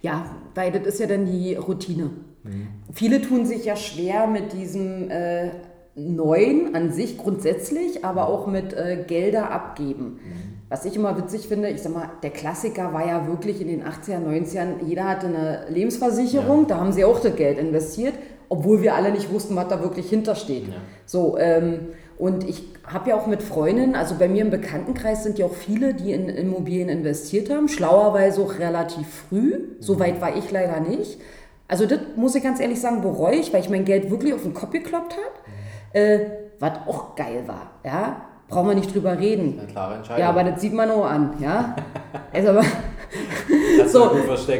[0.00, 2.10] Ja, weil das ist ja dann die Routine.
[2.44, 2.68] Mhm.
[2.92, 5.50] Viele tun sich ja schwer mit diesem äh,
[5.98, 10.20] Neuen an sich grundsätzlich, aber auch mit äh, Gelder abgeben.
[10.22, 10.58] Mhm.
[10.68, 13.82] Was ich immer witzig finde, ich sag mal, der Klassiker war ja wirklich in den
[13.82, 16.66] 80er, 90ern, jeder hatte eine Lebensversicherung, ja.
[16.68, 18.14] da haben sie auch das Geld investiert,
[18.50, 20.68] obwohl wir alle nicht wussten, was da wirklich hintersteht.
[20.68, 20.74] Ja.
[21.06, 25.38] So, ähm, und ich habe ja auch mit Freundinnen, also bei mir im Bekanntenkreis sind
[25.38, 29.76] ja auch viele, die in Immobilien investiert haben, schlauerweise auch relativ früh.
[29.80, 30.00] So mhm.
[30.00, 31.18] weit war ich leider nicht.
[31.68, 34.42] Also das muss ich ganz ehrlich sagen, bereue ich, weil ich mein Geld wirklich auf
[34.42, 35.47] den Kopf gekloppt habe.
[35.92, 36.18] Äh,
[36.58, 38.22] was auch geil war, ja.
[38.48, 39.58] Brauchen wir nicht drüber reden.
[39.58, 40.22] Eine klare Entscheidung.
[40.22, 41.76] Ja, aber das sieht man nur an, ja.
[42.32, 42.60] Also,
[43.86, 44.10] so.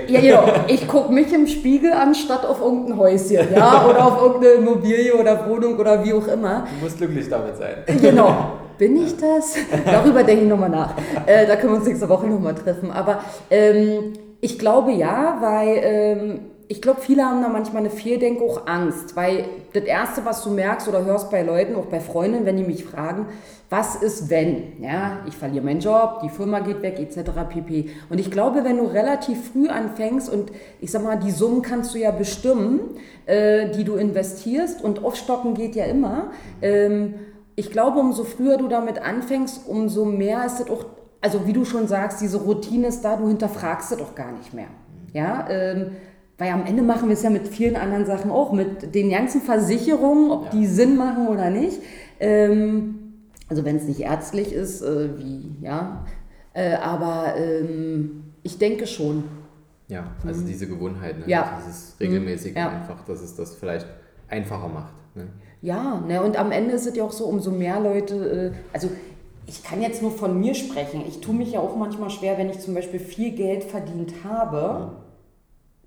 [0.08, 0.44] Ja, genau.
[0.68, 5.14] Ich gucke mich im Spiegel an, statt auf irgendein Häuschen, ja, oder auf irgendeine Immobilie
[5.14, 6.66] oder Wohnung oder wie auch immer.
[6.78, 7.84] Du musst glücklich damit sein.
[8.00, 8.52] Genau.
[8.78, 9.56] Bin ich das?
[9.84, 10.94] Darüber denke ich nochmal nach.
[11.26, 12.92] Äh, da können wir uns nächste Woche nochmal treffen.
[12.92, 13.18] Aber
[13.50, 18.66] ähm, ich glaube ja, weil ähm, ich glaube, viele haben da manchmal eine Fehldenke, auch
[18.66, 22.58] Angst, weil das Erste, was du merkst oder hörst bei Leuten, auch bei Freunden, wenn
[22.58, 23.26] die mich fragen,
[23.70, 24.82] was ist wenn?
[24.82, 27.30] Ja, ich verliere meinen Job, die Firma geht weg, etc.
[27.48, 27.90] pp.
[28.10, 31.94] Und ich glaube, wenn du relativ früh anfängst und ich sag mal, die Summen kannst
[31.94, 32.80] du ja bestimmen,
[33.26, 36.30] äh, die du investierst und aufstocken geht ja immer.
[36.60, 37.14] Ähm,
[37.56, 40.84] ich glaube, umso früher du damit anfängst, umso mehr ist es auch,
[41.20, 44.54] also wie du schon sagst, diese Routine ist da, du hinterfragst es doch gar nicht
[44.54, 44.68] mehr.
[45.12, 45.92] Ja, ähm,
[46.38, 49.42] weil am Ende machen wir es ja mit vielen anderen Sachen auch, mit den ganzen
[49.42, 50.50] Versicherungen, ob ja.
[50.50, 51.80] die Sinn machen oder nicht.
[52.20, 56.04] Ähm, also wenn es nicht ärztlich ist, äh, wie, ja.
[56.54, 59.24] Äh, aber ähm, ich denke schon.
[59.88, 60.46] Ja, also mhm.
[60.46, 61.24] diese Gewohnheit, ne?
[61.26, 61.58] ja.
[61.60, 62.68] dieses regelmäßig ja.
[62.68, 63.86] einfach, dass es das vielleicht
[64.28, 64.94] einfacher macht.
[65.16, 65.26] Ne?
[65.60, 66.22] Ja, ne?
[66.22, 68.90] und am Ende ist es ja auch so, umso mehr Leute, äh, also
[69.46, 71.02] ich kann jetzt nur von mir sprechen.
[71.08, 74.92] Ich tue mich ja auch manchmal schwer, wenn ich zum Beispiel viel Geld verdient habe.
[74.92, 75.07] Mhm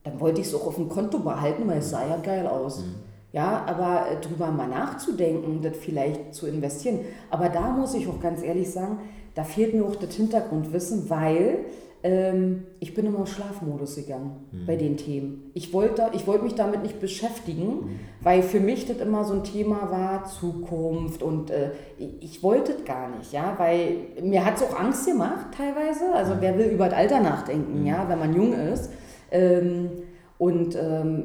[0.04, 2.80] dann wollte ich es auch auf dem Konto behalten, weil es sah ja geil aus.
[2.80, 2.96] Mhm.
[3.34, 7.00] Ja, aber äh, drüber mal nachzudenken, das vielleicht zu investieren.
[7.30, 9.00] Aber da muss ich auch ganz ehrlich sagen,
[9.36, 11.66] da fehlt mir auch das Hintergrundwissen, weil
[12.04, 14.66] ähm, ich bin immer auf Schlafmodus gegangen mhm.
[14.66, 15.52] bei den Themen.
[15.54, 18.00] Ich wollte, ich wollte mich damit nicht beschäftigen, mhm.
[18.22, 22.86] weil für mich das immer so ein Thema war, Zukunft und äh, ich wollte es
[22.86, 26.12] gar nicht, ja, weil mir hat es auch Angst gemacht teilweise.
[26.14, 26.38] Also mhm.
[26.42, 27.86] wer will über das Alter nachdenken, mhm.
[27.86, 28.90] ja, wenn man jung ist.
[29.32, 29.90] Ähm,
[30.38, 31.24] und ähm,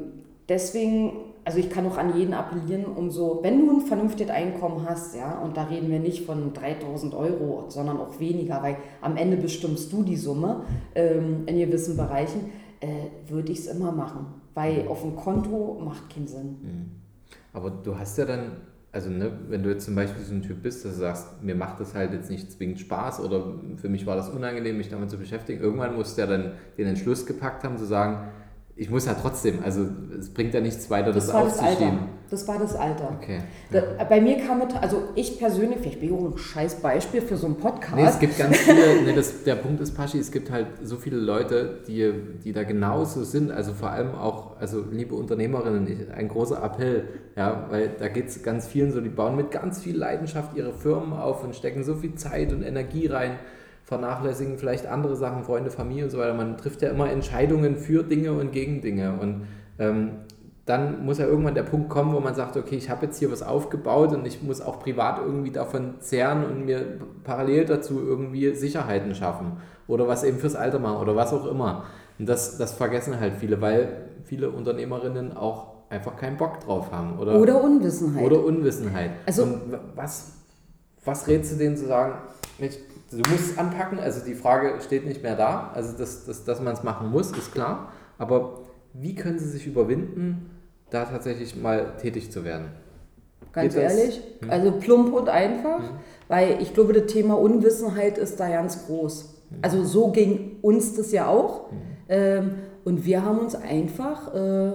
[0.49, 4.85] deswegen, also ich kann auch an jeden appellieren, um so, wenn du ein vernünftiges Einkommen
[4.87, 9.17] hast, ja, und da reden wir nicht von 3000 Euro, sondern auch weniger, weil am
[9.17, 10.61] Ende bestimmst du die Summe
[10.95, 12.87] ähm, in gewissen Bereichen, äh,
[13.29, 16.57] würde ich es immer machen, weil auf dem Konto macht keinen Sinn.
[16.61, 16.91] Mhm.
[17.53, 18.51] Aber du hast ja dann,
[18.97, 21.53] also ne, wenn du jetzt zum Beispiel so ein Typ bist, dass du sagst, mir
[21.53, 25.11] macht das halt jetzt nicht zwingend Spaß oder für mich war das unangenehm, mich damit
[25.11, 28.29] zu beschäftigen, irgendwann musst du ja dann den Entschluss gepackt haben, zu sagen,
[28.79, 29.87] ich muss ja trotzdem, also
[30.19, 31.77] es bringt ja nichts weiter, das, das war aufzuschieben.
[31.79, 32.07] Das, Alter.
[32.29, 33.17] das war das Alter.
[33.19, 33.39] Okay.
[33.71, 37.21] Da, bei mir kam es, also ich persönlich, vielleicht bin ich auch ein scheiß Beispiel
[37.21, 37.95] für so einen Podcast.
[37.95, 40.97] Nee, es gibt ganz viele, nee, das, der Punkt ist, Paschi, es gibt halt so
[40.97, 42.13] viele Leute, die,
[42.43, 47.65] die da genauso sind, also vor allem auch, also liebe Unternehmerinnen, ein großer Appell, ja,
[47.71, 51.13] weil da geht es ganz vielen so, die bauen mit ganz viel Leidenschaft ihre Firmen
[51.13, 53.39] auf und stecken so viel Zeit und Energie rein
[53.87, 56.33] vernachlässigen vielleicht andere Sachen, Freunde, Familie und so weiter.
[56.33, 59.17] Man trifft ja immer Entscheidungen für Dinge und gegen Dinge.
[59.17, 59.47] Und
[59.79, 60.09] ähm,
[60.65, 63.31] dann muss ja irgendwann der Punkt kommen, wo man sagt, okay, ich habe jetzt hier
[63.31, 68.53] was aufgebaut und ich muss auch privat irgendwie davon zehren und mir parallel dazu irgendwie
[68.53, 69.53] Sicherheiten schaffen
[69.87, 71.85] oder was eben fürs Alter machen oder was auch immer.
[72.19, 77.17] Und das, das vergessen halt viele, weil viele Unternehmerinnen auch einfach keinen Bock drauf haben.
[77.19, 78.25] Oder, oder Unwissenheit.
[78.25, 79.11] Oder Unwissenheit.
[79.25, 79.61] Also, und
[79.95, 80.33] was,
[81.05, 82.15] was rätst du denen zu sagen,
[83.11, 86.61] du musst es anpacken, also die Frage steht nicht mehr da, also dass, dass, dass
[86.61, 88.61] man es machen muss, ist klar, aber
[88.93, 90.49] wie können sie sich überwinden,
[90.89, 92.67] da tatsächlich mal tätig zu werden?
[93.51, 94.49] Ganz Geht ehrlich, hm?
[94.49, 95.95] also plump und einfach, hm?
[96.27, 99.35] weil ich glaube, das Thema Unwissenheit ist da ganz groß.
[99.49, 99.57] Hm.
[99.61, 101.71] Also so ging uns das ja auch.
[101.71, 101.77] Hm.
[102.09, 104.71] Ähm, und wir haben uns einfach äh,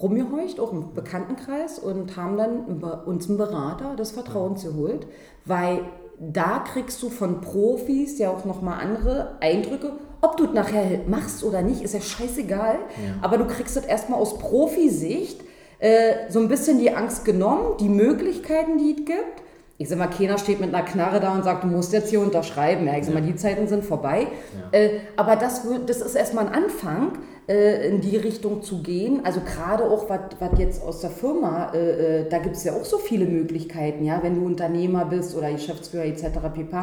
[0.00, 5.06] rumgeheucht, auch im Bekanntenkreis, und haben dann uns einen Berater des Vertrauens geholt,
[5.44, 5.80] weil
[6.18, 9.92] da kriegst du von Profis ja auch nochmal andere Eindrücke.
[10.22, 12.76] Ob du es nachher machst oder nicht, ist ja scheißegal.
[12.76, 13.14] Ja.
[13.22, 15.40] Aber du kriegst das erstmal aus Profisicht
[15.78, 19.45] äh, so ein bisschen die Angst genommen, die Möglichkeiten, die es gibt.
[19.78, 22.20] Ich sag mal, keiner steht mit einer Knarre da und sagt, du musst jetzt hier
[22.20, 22.86] unterschreiben.
[22.86, 24.28] Ja, ich sag mal, die Zeiten sind vorbei.
[24.72, 24.78] Ja.
[24.78, 29.20] Äh, aber das, das ist erstmal ein Anfang äh, in die Richtung zu gehen.
[29.24, 32.84] Also gerade auch, was jetzt aus der Firma, äh, äh da gibt es ja auch
[32.86, 36.24] so viele Möglichkeiten, ja, wenn du Unternehmer bist oder Geschäftsführer etc.
[36.54, 36.76] pp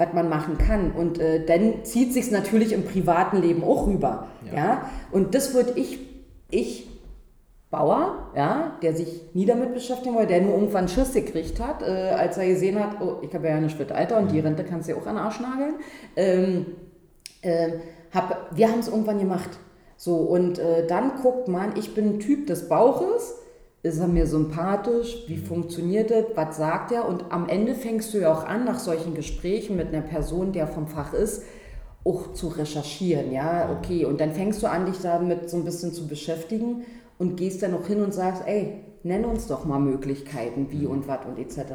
[0.00, 0.92] was man machen kann.
[0.92, 4.28] Und äh, dann zieht sich natürlich im privaten Leben auch rüber.
[4.46, 4.56] Ja.
[4.56, 4.90] ja?
[5.12, 5.98] Und das würde ich,
[6.50, 6.88] ich,
[7.70, 12.10] Bauer, ja, der sich nie damit beschäftigen wollte, der nur irgendwann Schiss gekriegt hat, äh,
[12.10, 14.32] als er gesehen hat, oh, ich habe ja nicht für Alter und mhm.
[14.32, 15.74] die Rente kannst du ja auch an den Arsch nageln.
[16.16, 16.66] Ähm,
[17.42, 17.70] äh,
[18.12, 19.50] hab, wir haben es irgendwann gemacht.
[19.96, 23.36] So, und äh, dann guckt man, ich bin ein Typ des Bauches,
[23.84, 25.44] ist er mir sympathisch, wie mhm.
[25.44, 27.06] funktioniert das, was sagt er?
[27.06, 30.66] Und am Ende fängst du ja auch an, nach solchen Gesprächen mit einer Person, der
[30.66, 31.44] vom Fach ist,
[32.02, 34.06] auch zu recherchieren, ja, okay.
[34.06, 36.84] Und dann fängst du an, dich damit so ein bisschen zu beschäftigen
[37.20, 40.90] und gehst dann noch hin und sagst, ey, nenn uns doch mal Möglichkeiten, wie mhm.
[40.90, 41.72] und was und etc.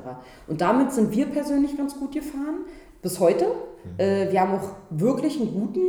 [0.47, 2.65] Und damit sind wir persönlich ganz gut gefahren,
[3.01, 3.45] bis heute.
[3.45, 3.99] Mhm.
[3.99, 5.79] Äh, wir haben auch wirklich einen guten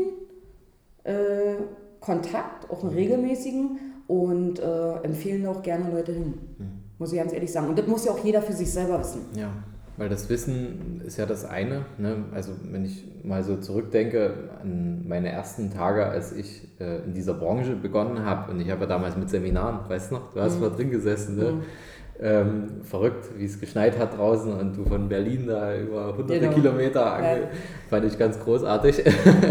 [1.05, 1.57] äh,
[2.01, 6.35] Kontakt, auch einen regelmäßigen und äh, empfehlen auch gerne Leute hin.
[6.59, 6.66] Mhm.
[6.99, 7.69] Muss ich ganz ehrlich sagen.
[7.69, 9.23] Und das muss ja auch jeder für sich selber wissen.
[9.35, 9.51] Ja,
[9.96, 11.87] weil das Wissen ist ja das eine.
[11.98, 12.24] Ne?
[12.32, 17.35] Also wenn ich mal so zurückdenke an meine ersten Tage, als ich äh, in dieser
[17.35, 20.56] Branche begonnen habe, und ich habe ja damals mit Seminaren, weißt du noch, du hast
[20.56, 20.61] mhm.
[20.61, 21.52] mal drin gesessen, ne?
[21.52, 21.62] Mhm
[22.20, 26.52] ähm, verrückt, wie es geschneit hat draußen und du von Berlin da über hunderte genau.
[26.52, 27.48] Kilometer ange ja.
[27.90, 29.05] fand ich ganz großartig.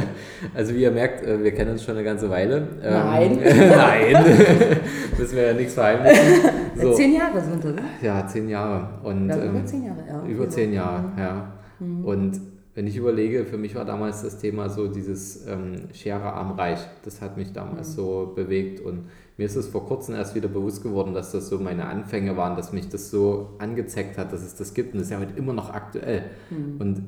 [0.53, 2.67] also wie ihr merkt, äh, wir kennen uns schon eine ganze Weile.
[2.83, 3.39] Ähm, Nein.
[3.43, 4.25] Nein,
[5.17, 6.51] müssen wir ja nichts verheimlichen.
[6.75, 6.93] So.
[6.93, 8.89] Zehn Jahre sind das, Ja, zehn Jahre.
[9.03, 10.23] Und, ja, über ähm, zehn Jahre, ja.
[10.25, 11.53] Über zehn Jahre, ja.
[11.79, 12.05] Mhm.
[12.05, 12.41] Und
[12.73, 16.79] wenn ich überlege, für mich war damals das Thema so dieses ähm, Schere arm reich.
[17.03, 17.93] Das hat mich damals mhm.
[17.93, 19.05] so bewegt und
[19.37, 22.55] mir ist es vor kurzem erst wieder bewusst geworden, dass das so meine Anfänge waren,
[22.55, 25.37] dass mich das so angezeckt hat, dass es das gibt und das ist ja heute
[25.37, 26.23] immer noch aktuell.
[26.49, 26.79] Mhm.
[26.79, 27.03] Und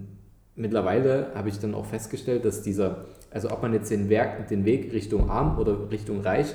[0.55, 4.65] mittlerweile habe ich dann auch festgestellt, dass dieser, also ob man jetzt den, Werk, den
[4.65, 6.53] Weg Richtung arm oder Richtung reich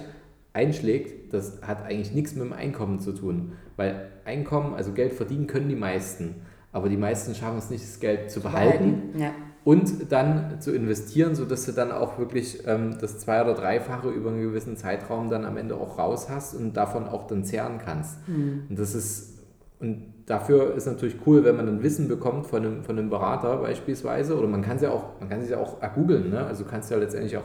[0.52, 3.52] einschlägt, das hat eigentlich nichts mit dem Einkommen zu tun.
[3.76, 7.98] Weil Einkommen, also Geld verdienen können die meisten, aber die meisten schaffen es nicht, das
[7.98, 9.18] Geld zu behalten.
[9.18, 9.32] Ja
[9.64, 14.30] und dann zu investieren, sodass du dann auch wirklich ähm, das zwei- oder dreifache über
[14.30, 18.26] einen gewissen Zeitraum dann am Ende auch raus hast und davon auch dann zehren kannst.
[18.28, 18.64] Mhm.
[18.68, 19.38] Und das ist,
[19.78, 23.56] und dafür ist natürlich cool, wenn man dann Wissen bekommt von einem, von einem Berater
[23.58, 26.44] beispielsweise, oder man kann es ja auch, man kann sich ja auch googeln, ne?
[26.44, 27.44] also du kannst ja letztendlich auch,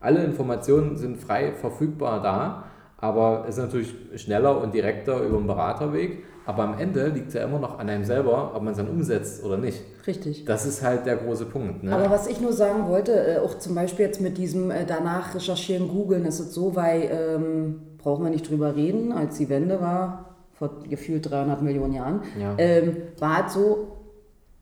[0.00, 2.64] alle Informationen sind frei verfügbar da,
[2.98, 6.24] aber es ist natürlich schneller und direkter über einen Beraterweg.
[6.48, 8.88] Aber am Ende liegt es ja immer noch an einem selber, ob man es dann
[8.88, 9.82] umsetzt oder nicht.
[10.06, 10.46] Richtig.
[10.46, 11.82] Das ist halt der große Punkt.
[11.82, 11.94] Ne?
[11.94, 15.34] Aber was ich nur sagen wollte, äh, auch zum Beispiel jetzt mit diesem äh, danach
[15.34, 19.78] recherchieren, googeln, ist es so, weil ähm, brauchen wir nicht drüber reden, als die Wende
[19.82, 22.54] war, vor gefühlt 300 Millionen Jahren, Ja.
[22.56, 23.97] ähm, war es so,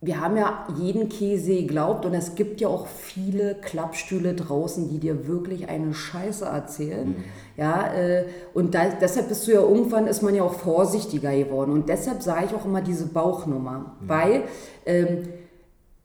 [0.02, 4.98] wir haben ja jeden Käse geglaubt und es gibt ja auch viele Klappstühle draußen, die
[4.98, 7.16] dir wirklich eine Scheiße erzählen.
[7.56, 11.72] Ja, äh, und da, deshalb bist du ja irgendwann, ist man ja auch vorsichtiger geworden.
[11.72, 14.42] Und deshalb sage ich auch immer diese Bauchnummer, weil
[14.84, 15.28] ähm,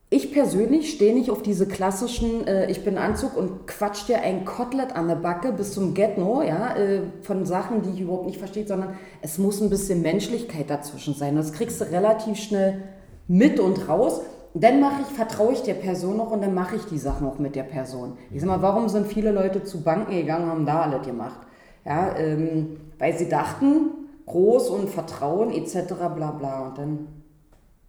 [0.09, 4.45] ich persönlich stehe nicht auf diese klassischen, äh, ich bin Anzug und quatsch dir ein
[4.45, 8.39] Kotelett an der Backe bis zum Get-No, ja, äh, von Sachen, die ich überhaupt nicht
[8.39, 11.35] verstehe, sondern es muss ein bisschen Menschlichkeit dazwischen sein.
[11.35, 12.83] Das kriegst du relativ schnell
[13.31, 14.21] mit und raus.
[14.53, 17.39] Dann mache ich, vertraue ich der Person noch und dann mache ich die Sachen auch
[17.39, 18.17] mit der Person.
[18.31, 21.39] Ich sag mal, warum sind viele Leute zu Banken gegangen haben da alles gemacht?
[21.85, 23.91] Ja, ähm, weil sie dachten,
[24.25, 25.93] groß und Vertrauen etc.
[26.13, 26.67] bla bla.
[26.67, 27.07] Und dann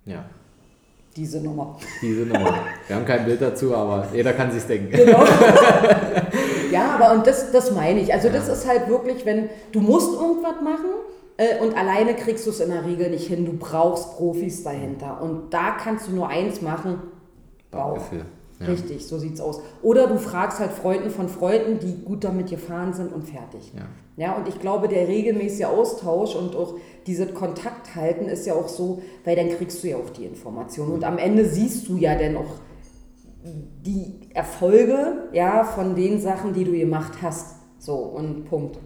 [0.04, 0.24] Ja,
[1.16, 1.76] diese Nummer.
[2.00, 2.54] diese Nummer.
[2.86, 4.92] Wir haben kein Bild dazu, aber jeder kann sich denken.
[4.92, 5.24] Genau.
[6.70, 8.14] ja, aber und das, das meine ich.
[8.14, 10.90] Also das ist halt wirklich, wenn du musst irgendwas machen
[11.60, 13.46] und alleine kriegst du es in der Regel nicht hin.
[13.46, 15.20] Du brauchst Profis dahinter.
[15.20, 16.98] Und da kannst du nur eins machen,
[17.70, 17.94] Bauch.
[17.94, 18.26] Bauchgefühl.
[18.60, 18.66] Ja.
[18.66, 19.60] Richtig, so sieht's aus.
[19.82, 23.72] Oder du fragst halt Freunden von Freunden, die gut damit gefahren sind und fertig.
[23.74, 23.82] Ja.
[24.16, 26.74] Ja, und ich glaube, der regelmäßige Austausch und auch
[27.06, 30.92] diese Kontakt halten ist ja auch so, weil dann kriegst du ja auch die Informationen.
[30.92, 32.60] Und am Ende siehst du ja dann auch
[33.42, 37.56] die Erfolge ja, von den Sachen, die du gemacht hast.
[37.78, 38.78] So, und Punkt.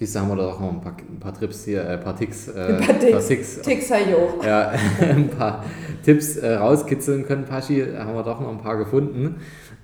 [0.00, 2.48] Dies haben wir doch noch ein paar, ein paar Trips hier, äh, ein paar Ticks,
[2.48, 3.28] äh, Ein paar Ticks.
[3.28, 4.42] Ticks, Ticks ich auch.
[4.42, 5.62] ja, ein paar
[6.02, 9.36] Tipps äh, rauskitzeln können, Paschi, haben wir doch noch ein paar gefunden.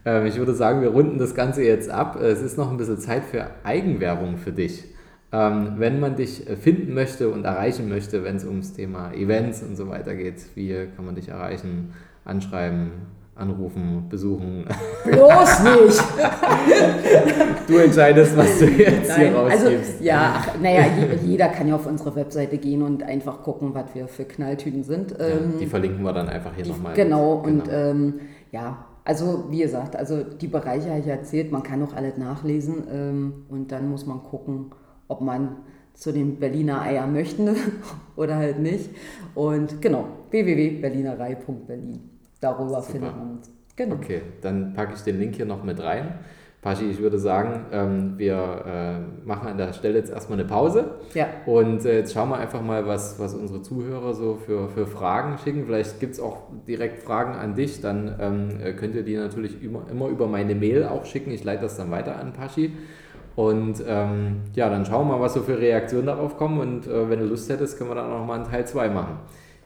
[0.07, 2.19] Ähm, ich würde sagen, wir runden das Ganze jetzt ab.
[2.19, 4.85] Es ist noch ein bisschen Zeit für Eigenwerbung für dich.
[5.33, 9.63] Ähm, wenn man dich äh, finden möchte und erreichen möchte, wenn es ums Thema Events
[9.63, 11.93] und so weiter geht, wie kann man dich erreichen,
[12.25, 12.91] anschreiben,
[13.37, 14.65] anrufen, besuchen?
[15.05, 16.03] Bloß nicht.
[17.67, 20.01] Du entscheidest, was du jetzt Nein, hier also, rausgibst.
[20.01, 23.95] ja, ach, naja, je- jeder kann ja auf unsere Webseite gehen und einfach gucken, was
[23.95, 25.13] wir für Knalltüten sind.
[25.13, 26.95] Ja, Ähm, die verlinken wir dann einfach hier nochmal.
[26.95, 28.15] Genau, und ähm,
[28.53, 32.85] ja, also wie gesagt, also die Bereiche habe ich erzählt, man kann auch alles nachlesen
[32.93, 34.71] ähm, und dann muss man gucken,
[35.09, 35.57] ob man
[35.95, 37.55] zu den Berliner Eier möchte
[38.17, 38.91] oder halt nicht.
[39.35, 42.11] Und genau, www.berlinerei.berlin.
[42.41, 42.93] Darüber Super.
[42.93, 43.51] findet man uns.
[43.77, 43.97] Genau.
[43.97, 46.15] Okay, dann packe ich den Link hier noch mit rein.
[46.67, 48.35] Paschi, ich würde sagen, ähm, wir
[48.67, 50.97] äh, machen an der Stelle jetzt erstmal eine Pause.
[51.15, 54.87] Ja, Und äh, jetzt schauen wir einfach mal, was, was unsere Zuhörer so für, für
[54.89, 55.65] Fragen schicken.
[55.67, 57.83] Vielleicht gibt es auch direkt Fragen an dich.
[57.83, 61.31] Dann ähm, äh, könnt ihr die natürlich immer, immer über meine Mail auch schicken.
[61.31, 62.73] Ich leite das dann weiter an Paschi.
[63.37, 66.59] Und ähm, ja, dann schauen wir mal, was so für Reaktionen darauf kommen.
[66.59, 68.89] Und äh, wenn du Lust hättest, können wir dann auch noch mal einen Teil 2
[68.89, 69.19] machen.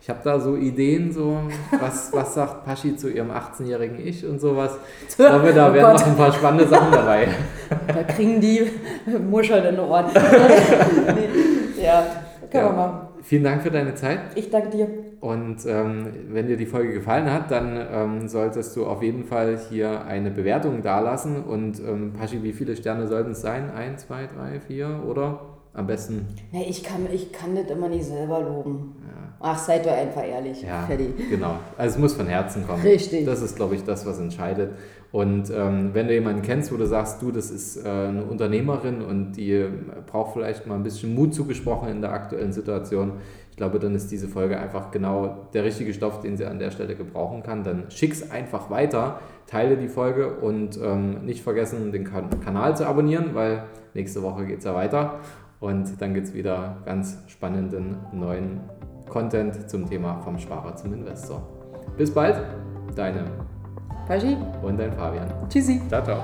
[0.02, 1.38] Ich habe da so Ideen, so
[1.78, 4.78] was, was sagt Paschi zu ihrem 18-jährigen Ich und sowas.
[5.08, 6.00] Ich glaube, da Oh werden Gott.
[6.00, 7.28] noch ein paar spannende Sachen dabei.
[7.86, 8.62] da kriegen die
[9.30, 10.06] Muscheln in den Ohren.
[10.14, 12.02] nee, ja,
[12.50, 12.72] können wir Ja.
[12.72, 13.06] machen.
[13.22, 14.20] Vielen Dank für deine Zeit.
[14.34, 14.88] Ich danke dir.
[15.20, 19.58] Und ähm, wenn dir die Folge gefallen hat, dann ähm, solltest du auf jeden Fall
[19.68, 21.44] hier eine Bewertung dalassen.
[21.44, 23.70] Und ähm, Paschi, wie viele Sterne sollten es sein?
[23.70, 25.40] Ein, zwei, drei, vier oder
[25.74, 26.28] am besten?
[26.50, 28.96] Nee, ich kann, ich kann das immer nicht selber loben.
[29.42, 30.62] Ach, seid doch einfach ehrlich.
[30.62, 31.30] Ja, Fertig.
[31.30, 31.56] genau.
[31.78, 32.82] Also es muss von Herzen kommen.
[32.82, 33.24] Richtig.
[33.24, 34.72] Das ist, glaube ich, das, was entscheidet.
[35.12, 39.02] Und ähm, wenn du jemanden kennst, wo du sagst, du, das ist äh, eine Unternehmerin
[39.02, 39.66] und die
[40.06, 43.14] braucht vielleicht mal ein bisschen Mut zugesprochen in der aktuellen Situation,
[43.50, 46.70] ich glaube, dann ist diese Folge einfach genau der richtige Stoff, den sie an der
[46.70, 47.64] Stelle gebrauchen kann.
[47.64, 52.86] Dann schick's einfach weiter, teile die Folge und ähm, nicht vergessen, den kan Kanal zu
[52.86, 55.18] abonnieren, weil nächste Woche geht es ja weiter.
[55.58, 58.60] Und dann gibt es wieder ganz spannenden neuen
[59.10, 61.42] Content zum Thema vom Sparer zum Investor.
[61.98, 62.36] Bis bald,
[62.94, 63.24] deine
[64.06, 65.28] Paschi, und dein Fabian.
[65.48, 65.82] tschüssi.
[65.88, 66.20] Ciao, ciao.